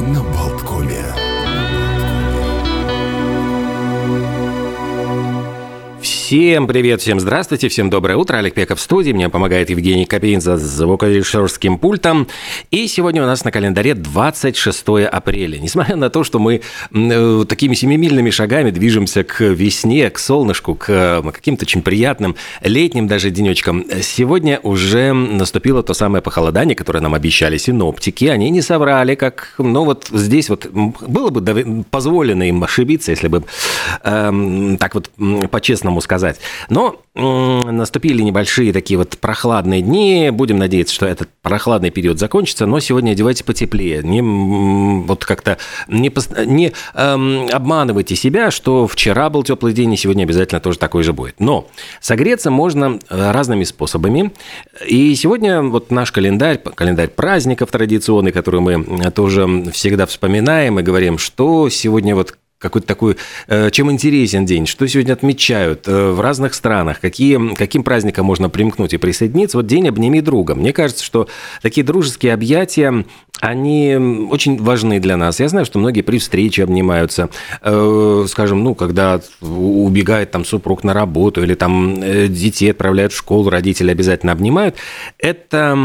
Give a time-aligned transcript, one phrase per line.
[0.00, 0.22] на
[6.26, 8.38] Всем привет, всем здравствуйте, всем доброе утро.
[8.38, 9.12] Олег Пеков в студии.
[9.12, 12.26] Мне помогает Евгений Копейн за звукорежиссерским пультом.
[12.72, 15.60] И сегодня у нас на календаре 26 апреля.
[15.60, 16.62] Несмотря на то, что мы
[16.92, 23.06] э, такими семимильными шагами движемся к весне, к солнышку, к э, каким-то очень приятным летним
[23.06, 28.24] даже денечкам, сегодня уже наступило то самое похолодание, которое нам обещали синоптики.
[28.24, 33.44] Они не соврали, как, ну вот здесь вот было бы позволено им ошибиться, если бы
[34.02, 35.08] э, так вот
[35.52, 36.40] по-честному сказать сказать.
[36.68, 40.28] Но наступили небольшие такие вот прохладные дни.
[40.30, 42.66] Будем надеяться, что этот прохладный период закончится.
[42.66, 44.02] Но сегодня одевайте потеплее.
[44.02, 44.20] Не,
[45.02, 45.56] вот как-то
[45.88, 46.12] не,
[46.44, 51.14] не эм, обманывайте себя, что вчера был теплый день, и сегодня обязательно тоже такой же
[51.14, 51.36] будет.
[51.38, 51.68] Но
[52.00, 54.32] согреться можно э, разными способами.
[54.86, 61.16] И сегодня вот наш календарь, календарь праздников традиционный, который мы тоже всегда вспоминаем и говорим,
[61.16, 63.16] что сегодня вот какой-то такой,
[63.48, 68.48] э, чем интересен день, что сегодня отмечают э, в разных странах, какие, каким праздникам можно
[68.48, 69.58] примкнуть и присоединиться.
[69.58, 70.54] Вот день «Обними друга».
[70.54, 71.28] Мне кажется, что
[71.60, 73.04] такие дружеские объятия,
[73.40, 73.94] они
[74.30, 75.40] очень важны для нас.
[75.40, 77.28] Я знаю, что многие при встрече обнимаются,
[77.62, 83.50] э, скажем, ну, когда убегает там супруг на работу или там детей отправляют в школу,
[83.50, 84.76] родители обязательно обнимают.
[85.18, 85.76] Это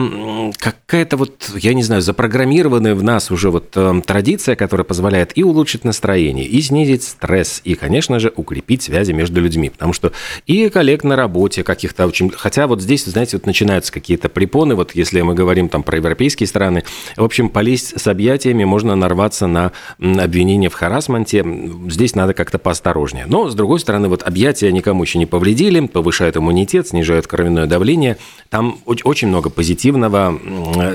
[0.58, 5.84] какая-то вот, я не знаю, запрограммированная в нас уже вот традиция, которая позволяет и улучшить
[5.84, 9.70] настроение, и снизить стресс, и, конечно же, укрепить связи между людьми.
[9.70, 10.12] Потому что
[10.48, 12.30] и коллег на работе каких-то очень...
[12.30, 16.48] Хотя вот здесь, знаете, вот начинаются какие-то препоны, вот если мы говорим там про европейские
[16.48, 16.84] страны,
[17.16, 21.46] в общем, полезть с объятиями можно нарваться на обвинение в харасменте.
[21.90, 23.26] Здесь надо как-то поосторожнее.
[23.28, 28.18] Но, с другой стороны, вот объятия никому еще не повредили, повышают иммунитет, снижают кровяное давление.
[28.50, 30.38] Там очень много позитивного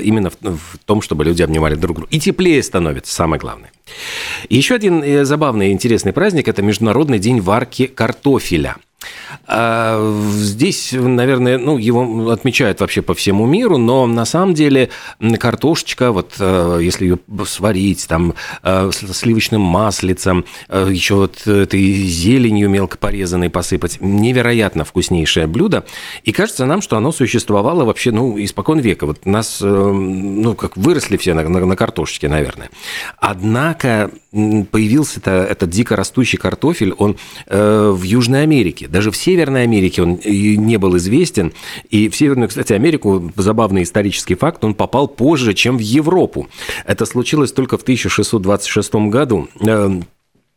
[0.02, 2.08] именно в том, чтобы люди обнимали друг друга.
[2.10, 3.70] И теплее становится, самое главное.
[4.48, 8.76] Еще один э, забавный и интересный праздник– это Международный день варки картофеля.
[9.46, 10.00] А,
[10.32, 14.90] здесь, наверное, ну, его отмечают вообще по всему миру, но на самом деле
[15.38, 22.68] картошечка, вот э, если ее сварить, там, э, сливочным маслицем, э, еще вот этой зеленью
[22.68, 25.84] мелко порезанной посыпать, невероятно вкуснейшее блюдо.
[26.24, 29.06] И кажется нам, что оно существовало вообще, ну, испокон века.
[29.06, 32.70] Вот нас, ну, как выросли все на, на, на картошечке, наверное.
[33.18, 40.02] Однако появился -то этот дико растущий картофель, он в Южной Америке, даже в Северной Америке
[40.02, 41.52] он не был известен.
[41.90, 46.48] И в Северную, кстати, Америку, забавный исторический факт, он попал позже, чем в Европу.
[46.84, 49.48] Это случилось только в 1626 году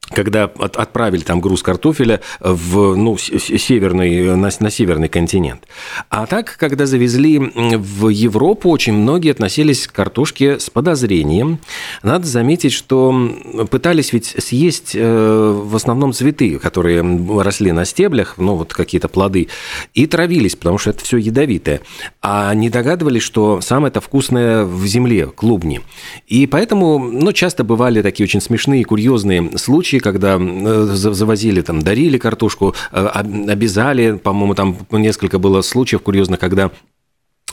[0.10, 5.68] когда отправили там груз картофеля в ну, северный, на, на северный континент.
[6.10, 11.60] А так, когда завезли в Европу, очень многие относились к картошке с подозрением.
[12.04, 13.32] Надо заметить, что
[13.70, 17.04] пытались ведь съесть э, в основном цветы, которые
[17.42, 19.50] росли на стеблях, ну вот какие-то плоды,
[19.94, 21.82] и травились, потому что это все ядовитое.
[22.22, 25.82] А не догадывались, что самое это вкусное в земле, клубни.
[26.28, 32.18] И поэтому, ну, часто бывали такие очень смешные, курьезные случаи, когда э, завозили, там, дарили
[32.18, 36.72] картошку, э, обязали, по-моему, там несколько было случаев курьезных, когда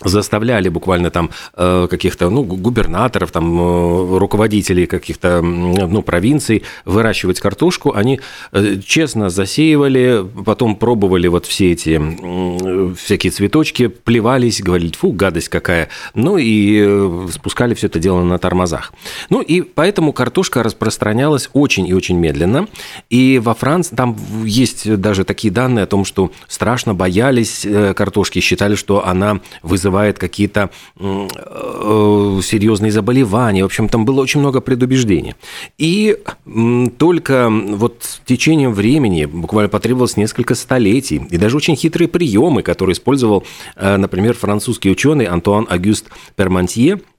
[0.05, 7.95] заставляли буквально там э, каких-то ну, губернаторов, там, э, руководителей каких-то ну, провинций выращивать картошку,
[7.95, 8.21] они
[8.53, 12.01] э, честно засеивали, потом пробовали вот все эти
[12.95, 18.93] всякие цветочки, плевались, говорили, фу, гадость какая, ну и спускали все это дело на тормозах.
[19.31, 22.69] Ну и поэтому картошка распространялась очень и очень медленно,
[23.11, 28.75] и во Франции там есть даже такие данные о том, что страшно боялись картошки, считали,
[28.75, 31.29] что она вызывает вызывает какие-то э,
[32.43, 33.63] серьезные заболевания.
[33.63, 35.35] В общем, там было очень много предубеждений.
[35.79, 36.19] И
[36.99, 42.95] только вот с течением времени, буквально потребовалось несколько столетий, и даже очень хитрые приемы, которые
[42.95, 43.45] использовал,
[43.77, 47.01] э, например, французский ученый Антуан Агюст Пермантье–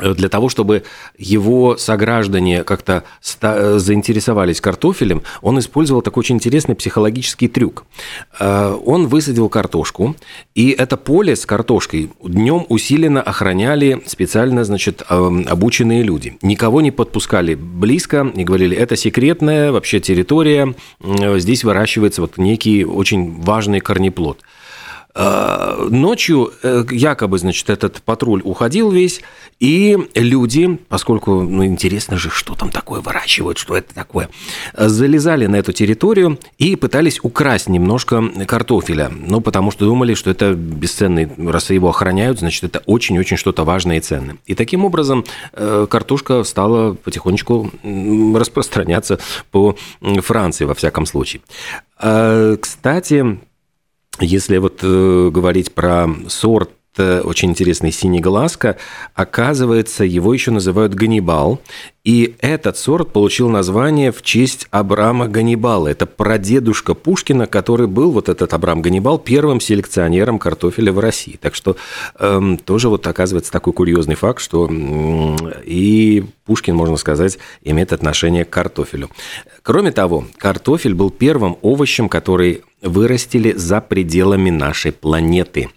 [0.00, 0.84] для того, чтобы
[1.18, 7.84] его сограждане как-то заинтересовались картофелем, он использовал такой очень интересный психологический трюк.
[8.40, 10.16] Э, он высадил картошку,
[10.54, 16.38] и это поле с картошкой днем усиленно охраняли специально, значит, эм, обученные люди.
[16.40, 20.74] Никого не подпускали близко, не говорили, это секретная вообще территория,
[21.36, 24.38] здесь выращивается вот некий очень важный корнеплод.
[25.14, 29.20] Э, ночью э, якобы, значит, этот патруль уходил весь,
[29.60, 34.30] и люди, поскольку, ну, интересно же, что там такое выращивают, что это такое,
[34.74, 39.10] залезали на эту территорию и пытались украсть немножко картофеля.
[39.14, 43.98] Ну, потому что думали, что это бесценный, раз его охраняют, значит, это очень-очень что-то важное
[43.98, 44.38] и ценное.
[44.46, 47.70] И таким образом э, картошка стала потихонечку
[48.34, 49.18] распространяться
[49.50, 51.42] по Франции, во всяком случае.
[51.98, 53.38] Кстати,
[54.20, 58.76] если вот э, говорить про сорт очень интересный синеглазка.
[59.14, 61.60] Оказывается, его еще называют Ганнибал.
[62.04, 65.86] И этот сорт получил название в честь Абрама Ганнибала.
[65.86, 71.38] Это прадедушка Пушкина, который был, вот этот Абрам Ганнибал, первым селекционером картофеля в России.
[71.40, 71.76] Так что
[72.18, 78.44] эм, тоже вот оказывается такой курьезный факт, что эм, и Пушкин, можно сказать, имеет отношение
[78.44, 79.08] к картофелю.
[79.62, 85.68] Кроме того, картофель был первым овощем, который вырастили за пределами нашей планеты.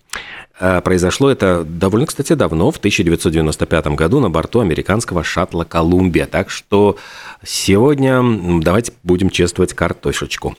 [0.57, 6.27] А, произошло это довольно, кстати, давно, в 1995 году на борту американского шаттла «Колумбия».
[6.27, 6.97] Так что
[7.43, 8.23] сегодня
[8.61, 10.55] давайте будем чествовать картошечку.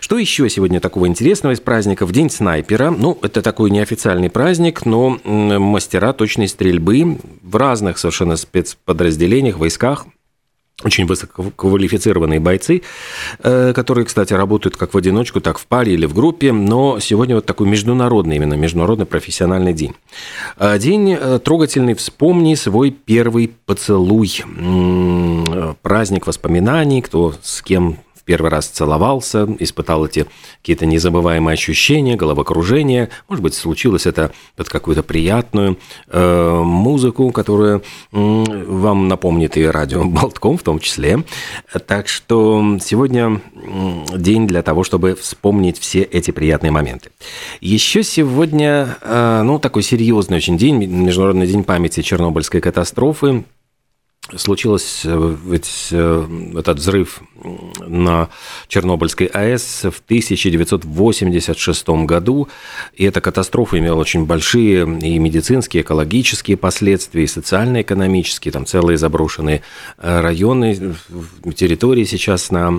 [0.00, 2.12] Что еще сегодня такого интересного из праздников?
[2.12, 2.90] День снайпера.
[2.90, 10.06] Ну, это такой неофициальный праздник, но мастера точной стрельбы в разных совершенно спецподразделениях, войсках
[10.84, 12.82] очень высококвалифицированные бойцы,
[13.42, 17.34] э, которые, кстати, работают как в одиночку, так в паре или в группе, но сегодня
[17.34, 19.94] вот такой международный, именно международный профессиональный день.
[20.58, 24.44] Э, день э, трогательный «Вспомни свой первый поцелуй».
[25.82, 30.26] Праздник воспоминаний, кто с кем первый раз целовался, испытал эти
[30.58, 33.10] какие-то незабываемые ощущения, головокружение.
[33.28, 35.78] Может быть, случилось это под какую-то приятную
[36.08, 37.82] э, музыку, которая э,
[38.12, 41.24] вам напомнит и радио Болтком в том числе.
[41.86, 43.40] Так что сегодня
[44.16, 47.10] день для того, чтобы вспомнить все эти приятные моменты.
[47.60, 53.44] Еще сегодня, э, ну, такой серьезный очень день, Международный день памяти Чернобыльской катастрофы
[54.36, 55.36] случилось э,
[55.90, 56.26] э,
[56.58, 57.22] этот взрыв
[57.80, 58.28] на
[58.68, 62.48] Чернобыльской АЭС в 1986 году,
[62.94, 69.62] и эта катастрофа имела очень большие и медицинские, экологические последствия, и социально-экономические, там целые заброшенные
[69.98, 70.94] э, районы,
[71.54, 72.70] территории сейчас на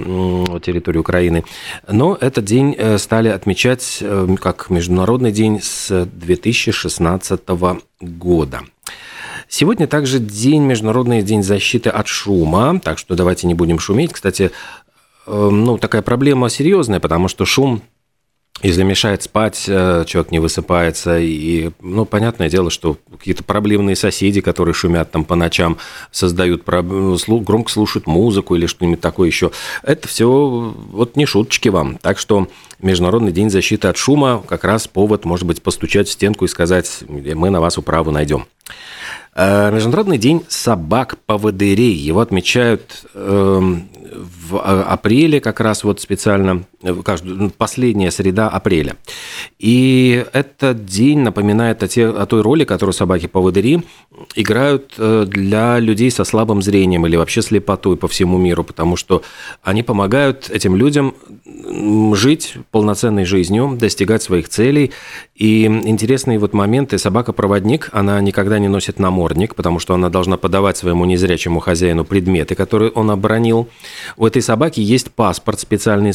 [0.59, 1.43] территории Украины.
[1.87, 4.03] Но этот день стали отмечать
[4.39, 7.41] как Международный день с 2016
[7.99, 8.61] года.
[9.53, 14.13] Сегодня также день, Международный день защиты от шума, так что давайте не будем шуметь.
[14.13, 14.51] Кстати,
[15.27, 17.81] эм, ну, такая проблема серьезная, потому что шум
[18.63, 24.39] если мешает спать, э, человек не высыпается, и, ну, понятное дело, что какие-то проблемные соседи,
[24.39, 25.77] которые шумят там по ночам,
[26.11, 29.51] создают, громко слушают музыку или что-нибудь такое еще,
[29.81, 31.97] это все вот не шуточки вам.
[31.97, 32.47] Так что
[32.79, 37.03] Международный день защиты от шума как раз повод, может быть, постучать в стенку и сказать,
[37.07, 38.45] мы на вас управу найдем.
[39.33, 41.93] Э, Международный день собак-поводырей.
[41.93, 46.70] Его отмечают эм, в а, апреле как раз вот специально, э,
[47.03, 48.95] каждую, ну, последняя среда апреля.
[49.59, 53.83] И этот день напоминает о, те, о той роли, которую собаки-поводыри
[54.35, 59.23] играют э, для людей со слабым зрением или вообще слепотой по всему миру, потому что
[59.63, 61.15] они помогают этим людям
[62.13, 64.91] жить полноценной жизнью, достигать своих целей.
[65.35, 66.97] И интересные вот моменты.
[66.97, 72.55] Собака-проводник, она никогда не носит намордник, потому что она должна подавать своему незрячему хозяину предметы,
[72.55, 73.67] которые он обронил.
[74.17, 76.13] У этой собаки есть паспорт специальной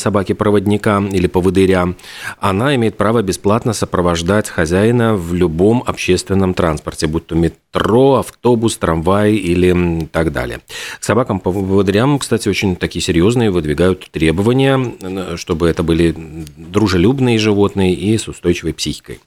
[0.56, 1.94] собаки-проводника или поводыря.
[2.40, 9.34] Она имеет право бесплатно сопровождать хозяина в любом общественном транспорте, будь то метро, автобус, трамвай
[9.34, 10.60] или так далее.
[10.98, 16.14] К собакам-поводырям, кстати, очень такие серьезные выдвигают требования, чтобы это были
[16.56, 19.20] дружелюбные животные и с устойчивой психикой.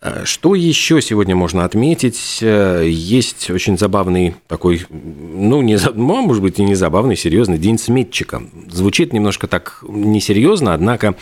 [0.00, 2.38] Э, что еще сегодня можно отметить?
[2.40, 7.78] Э, есть очень забавный такой, ну, не, ну, может быть, и не забавный, серьезный день
[7.78, 8.42] сметчика.
[8.70, 11.16] Звучит немножко так несерьезно, однако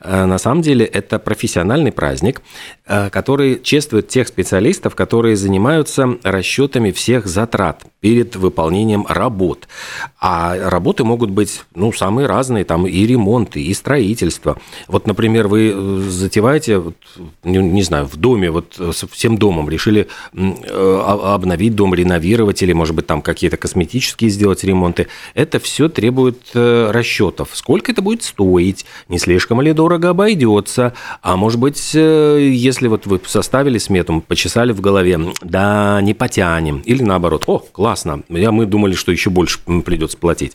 [0.00, 2.42] э, на самом деле это профессиональный праздник,
[2.84, 9.68] который чествует тех специалистов, которые занимаются расчетами всех затрат перед выполнением работ.
[10.20, 14.58] А работы могут быть, ну, самые разные, там и ремонты, и строительство.
[14.88, 16.82] Вот, например, вы затеваете,
[17.44, 23.06] не, не знаю, в доме, вот всем домом решили обновить дом, реновировать или, может быть,
[23.06, 27.50] там какие-то косметические сделать ремонты, это все требует расчетов.
[27.52, 33.20] Сколько это будет стоить, не слишком ли дорого обойдется, а может быть, если вот вы
[33.26, 38.94] составили смету, почесали в голове, да, не потянем, или наоборот, о, классно, я, мы думали,
[38.94, 40.52] что еще больше придется платить.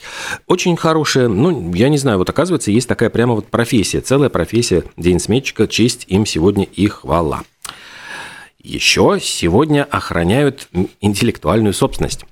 [0.48, 4.86] Очень хорошая, ну, я не знаю, вот оказывается, есть такая прямо вот профессия, целая профессия
[4.96, 7.44] День сметчика, честь им сегодня и хвала.
[8.68, 10.68] Еще сегодня охраняют
[11.00, 12.26] интеллектуальную собственность.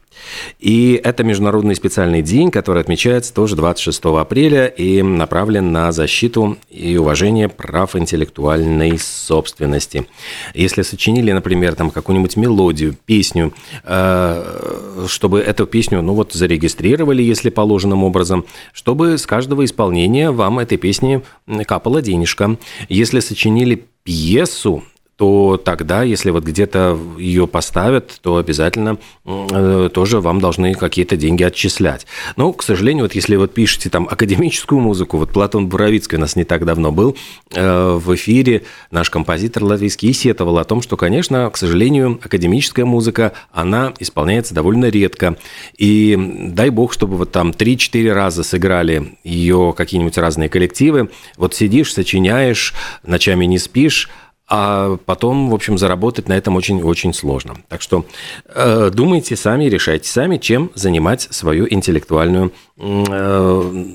[0.59, 6.97] И это Международный специальный день, который отмечается тоже 26 апреля и направлен на защиту и
[6.97, 10.07] уважение прав интеллектуальной собственности.
[10.53, 13.53] Если сочинили, например, там какую-нибудь мелодию, песню,
[13.85, 20.59] э, чтобы эту песню, ну вот, зарегистрировали, если положенным образом, чтобы с каждого исполнения вам
[20.59, 21.21] этой песни
[21.65, 22.57] капала денежка.
[22.89, 24.83] Если сочинили пьесу,
[25.17, 31.43] то тогда, если вот где-то ее поставят, то обязательно э, тоже вам должны какие-то деньги
[31.43, 32.05] отчислять.
[32.35, 36.35] Но, к сожалению, вот если вот пишете там академическую музыку, вот Платон Буровицкий у нас
[36.35, 37.15] не так давно был
[37.53, 42.85] э, в эфире, наш композитор латвийский, и сетовал о том, что, конечно, к сожалению, академическая
[42.85, 45.37] музыка, она исполняется довольно редко.
[45.77, 46.17] И
[46.49, 51.09] дай бог, чтобы вот там 3-4 раза сыграли ее какие-нибудь разные коллективы.
[51.37, 54.09] Вот сидишь, сочиняешь, ночами не спишь,
[54.47, 57.55] а потом, в общем, заработать на этом очень-очень сложно.
[57.67, 58.05] Так что
[58.47, 63.85] э, думайте сами, решайте сами, чем занимать свою интеллектуальную, э,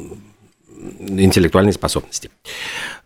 [0.99, 2.31] интеллектуальные способности.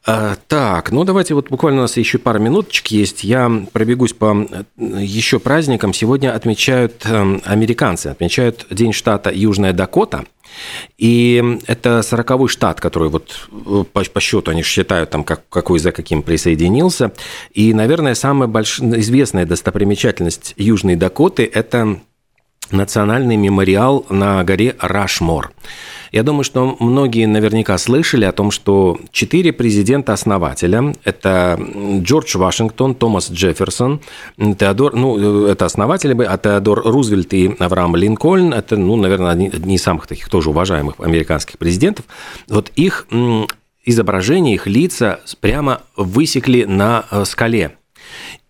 [0.06, 3.24] Э, так, ну давайте вот буквально у нас еще пару минуточек есть.
[3.24, 5.92] Я пробегусь по э, еще праздникам.
[5.92, 10.24] Сегодня отмечают э, американцы, отмечают День штата Южная Дакота–
[10.98, 15.78] и это сороковой штат, который вот э, по, по счету они считают, там, как, какой
[15.78, 17.12] за каким присоединился.
[17.52, 18.80] И, наверное, самая больш...
[18.80, 22.00] известная достопримечательность Южной Дакоты– это
[22.70, 25.52] национальный мемориал на горе Рашмор.
[26.12, 31.58] Я думаю, что многие наверняка слышали о том, что четыре президента-основателя– это
[32.02, 34.00] Джордж Вашингтон, Томас Джефферсон,
[34.38, 39.74] Теодор, ну, это основатели, а Теодор Рузвельт и Авраам Линкольн– это, ну, наверное, одни, одни
[39.74, 42.04] из самых таких тоже уважаемых американских президентов.
[42.48, 43.08] Вот их
[43.84, 47.76] изображения, их лица прямо высекли на э, скале–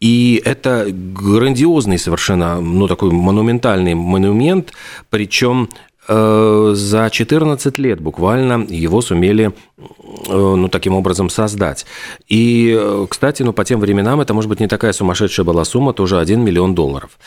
[0.05, 4.75] и это грандиозный совершенно, ну, такой монументальный монумент,
[5.09, 5.71] причем
[6.07, 9.83] за 14 лет буквально его сумели э,
[10.29, 11.87] ну, таким образом создать.
[12.29, 15.95] И, э, кстати, ну, по тем временам это, может быть, не такая сумасшедшая была сумма,
[15.95, 17.19] тоже 1 миллион долларов.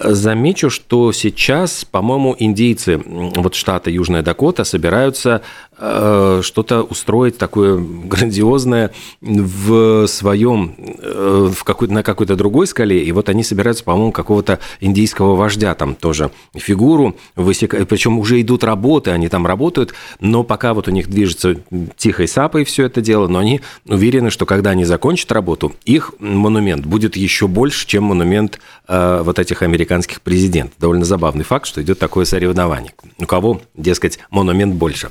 [0.00, 5.42] Замечу, что сейчас, по-моему, индейцы вот штата Южная Дакота собираются
[5.76, 13.42] что-то устроить такое грандиозное в своем, в какой на какой-то другой скале, и вот они
[13.42, 19.46] собираются, по-моему, какого-то индийского вождя там тоже фигуру высекать, причем уже идут работы, они там
[19.46, 21.56] работают, но пока вот у них движется
[21.96, 26.86] тихой сапой все это дело, но они уверены, что когда они закончат работу, их монумент
[26.86, 30.74] будет еще больше, чем монумент э, вот этих американских президентов.
[30.78, 32.92] Довольно забавный факт, что идет такое соревнование.
[33.18, 35.10] У кого, дескать, монумент больше.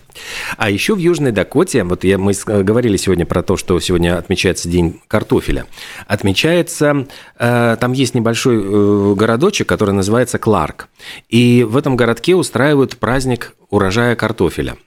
[0.57, 4.67] А еще в Южной Дакоте, вот я, мы говорили сегодня про то, что сегодня отмечается
[4.69, 5.67] День картофеля.
[6.07, 7.05] Отмечается,
[7.37, 10.87] э, там есть небольшой э, городочек, который называется Кларк.
[11.29, 14.77] И в этом городке устраивают праздник урожая картофеля.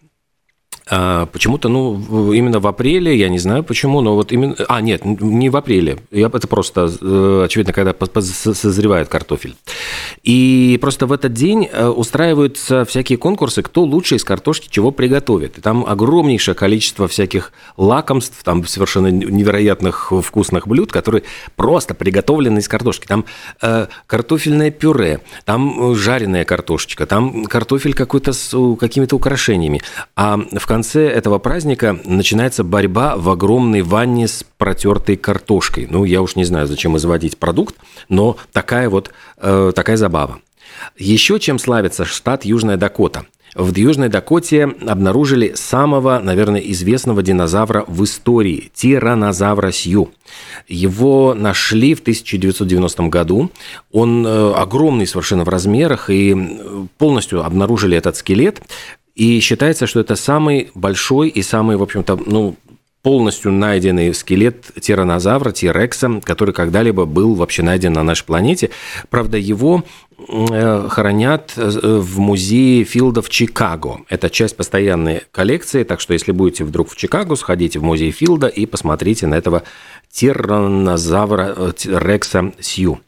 [0.88, 4.54] А, почему-то, ну, именно в апреле, я не знаю почему, но вот именно...
[4.68, 5.98] А, нет, не в апреле.
[6.12, 9.56] Я, это просто, э, очевидно, когда созревает картофель.
[10.22, 15.58] И просто в этот день э, устраиваются всякие конкурсы, кто лучше из картошки чего приготовит.
[15.58, 21.24] И там огромнейшее количество всяких лакомств, там совершенно невероятных вкусных блюд, которые
[21.56, 23.06] просто приготовлены из картошки.
[23.06, 23.24] Там
[23.60, 29.82] э, картофельное пюре, там жареная картошечка, там картофель какой-то с какими-то украшениями.
[30.14, 35.86] А в конце этого праздника начинается борьба в огромной ванне с протертой картошкой.
[35.88, 37.76] Ну, я уж не знаю, зачем изводить продукт,
[38.10, 40.40] но такая вот э, такая забава.
[40.98, 43.24] Еще чем славится штат Южная Дакота.
[43.56, 50.10] В Южной Дакоте обнаружили самого, наверное, известного динозавра в истории– тиранозавра Сью.
[50.68, 53.50] Его нашли в 1990 году.
[53.92, 56.36] Он э, огромный совершенно в размерах, и
[56.98, 58.60] полностью обнаружили этот скелет.
[59.16, 62.54] И считается, что это самый большой и самый, в общем-то, ну,
[63.06, 68.70] полностью найденный скелет тиранозавра, тирекса, который когда-либо был вообще найден на нашей планете.
[69.08, 69.84] Правда, его
[70.18, 71.68] э, хранят э,
[72.00, 74.00] в музее Филда в Чикаго.
[74.08, 78.48] Это часть постоянной коллекции, так что если будете вдруг в Чикаго, сходите в музей Филда
[78.48, 79.62] и посмотрите на этого
[80.10, 83.00] тиранозавра э, Рекса Сью.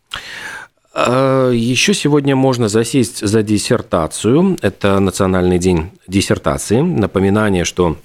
[0.95, 4.57] Еще сегодня можно засесть за диссертацию.
[4.63, 6.81] Это Национальный день диссертации.
[6.81, 7.97] Напоминание, что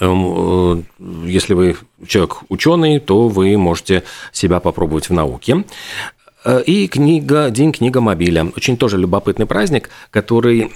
[0.00, 1.76] Эм, э, если вы
[2.06, 5.64] человек ученый, то вы можете себя попробовать в науке.
[6.44, 8.46] Э, и книга, День книга мобиля.
[8.56, 10.70] Очень тоже любопытный праздник, который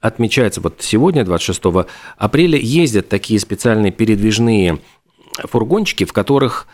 [0.00, 1.86] отмечается вот сегодня, 26
[2.18, 2.58] апреля.
[2.58, 4.80] Ездят такие специальные передвижные
[5.38, 6.66] фургончики, в которых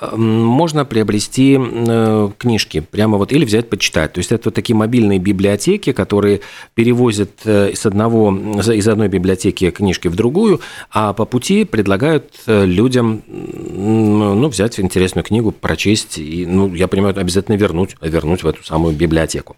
[0.00, 4.12] можно приобрести э, книжки прямо вот или взять почитать.
[4.12, 6.40] То есть это вот такие мобильные библиотеки, которые
[6.74, 12.64] перевозят э, из одного из одной библиотеки книжки в другую, а по пути предлагают э,
[12.64, 18.64] людям ну, взять интересную книгу, прочесть и, ну, я понимаю, обязательно вернуть, вернуть в эту
[18.64, 19.56] самую библиотеку.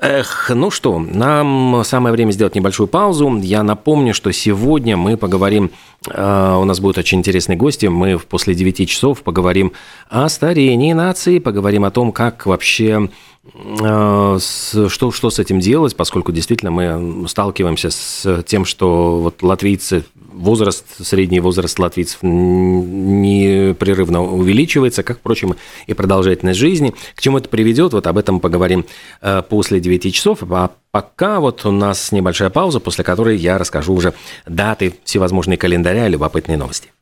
[0.00, 3.38] Эх, ну что, нам самое время сделать небольшую паузу.
[3.38, 5.70] Я напомню, что сегодня мы поговорим,
[6.10, 9.72] э, у нас будут очень интересные гости, мы после 9 часов поговорим
[10.08, 13.08] о старении нации, поговорим о том, как вообще
[13.54, 20.04] э, что, что с этим делать, поскольку действительно мы сталкиваемся с тем, что вот латвийцы
[20.34, 26.94] возраст, средний возраст латвийцев непрерывно увеличивается, как, впрочем, и продолжительность жизни.
[27.14, 28.84] К чему это приведет, вот об этом поговорим
[29.20, 30.40] э, после 9 часов.
[30.50, 34.14] А пока вот у нас небольшая пауза, после которой я расскажу уже
[34.46, 36.94] даты, всевозможные календаря и любопытные новости.